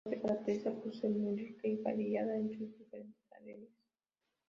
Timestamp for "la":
0.03-0.09